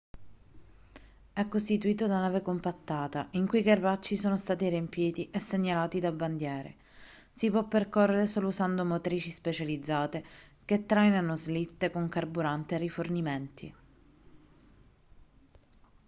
è 1.33 1.47
costituito 1.47 2.07
da 2.07 2.19
neve 2.19 2.41
compattata 2.41 3.27
in 3.33 3.45
cui 3.45 3.59
i 3.59 3.61
crepacci 3.61 4.15
sono 4.15 4.35
stati 4.35 4.67
riempiti 4.67 5.29
e 5.29 5.37
segnalati 5.37 5.99
da 5.99 6.11
bandiere 6.11 6.77
si 7.31 7.51
può 7.51 7.67
percorrere 7.67 8.25
solo 8.25 8.47
usando 8.47 8.83
motrici 8.83 9.29
specializzate 9.29 10.23
che 10.65 10.87
trainano 10.87 11.35
slitte 11.35 11.91
con 11.91 12.09
carburante 12.09 12.73
e 12.73 12.77
rifornimenti 12.79 13.75